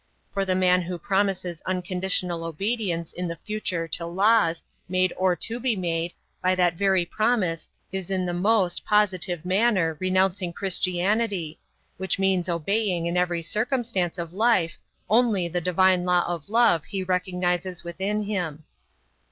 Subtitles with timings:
[0.33, 5.59] For the man who promises unconditional obedience in the future to laws, made or to
[5.59, 11.59] be made, by that very promise is in the most, positive manner renouncing Christianity,
[11.97, 17.03] which means obeying in every circumstance of life only the divine law of love he
[17.03, 18.63] recognizes within him.